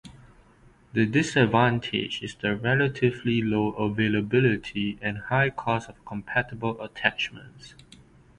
[0.93, 7.75] The disadvantage is the relatively low availability and high cost of compatible attachments.